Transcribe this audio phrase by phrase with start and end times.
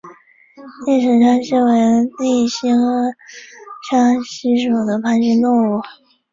[0.87, 1.61] 叶城沙蜥为
[2.43, 3.13] 鬣蜥科
[3.87, 5.81] 沙蜥属的爬行动物。